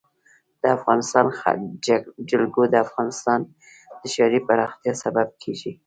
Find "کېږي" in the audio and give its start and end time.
5.41-5.71